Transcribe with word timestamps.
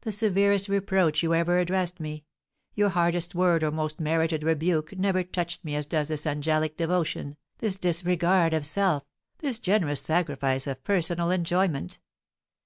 The 0.00 0.12
severest 0.12 0.70
reproach 0.70 1.22
you 1.22 1.34
ever 1.34 1.58
addressed 1.58 2.00
me 2.00 2.24
your 2.74 2.88
hardest 2.88 3.34
word 3.34 3.62
or 3.62 3.70
most 3.70 4.00
merited 4.00 4.42
rebuke 4.42 4.96
never 4.96 5.22
touched 5.22 5.62
me 5.62 5.74
as 5.74 5.84
does 5.84 6.08
this 6.08 6.26
angelic 6.26 6.78
devotion, 6.78 7.36
this 7.58 7.76
disregard 7.76 8.54
of 8.54 8.64
self, 8.64 9.04
this 9.40 9.58
generous 9.58 10.00
sacrifice 10.00 10.66
of 10.66 10.82
personal 10.84 11.30
enjoyment. 11.30 12.00